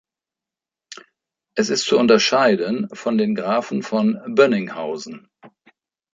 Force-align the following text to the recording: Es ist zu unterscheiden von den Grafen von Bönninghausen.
Es 1.55 1.69
ist 1.69 1.85
zu 1.85 1.99
unterscheiden 1.99 2.89
von 2.91 3.19
den 3.19 3.35
Grafen 3.35 3.83
von 3.83 4.19
Bönninghausen. 4.33 5.29